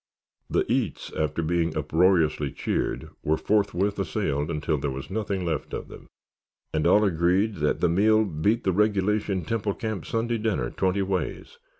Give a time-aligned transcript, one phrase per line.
[0.49, 5.89] "The eats" after being uproariously cheered, were forthwith assailed until there was nothing left of
[5.89, 6.07] them,
[6.73, 11.59] and all agreed that the meal beat the regulation Temple Camp Sunday dinner twenty ways.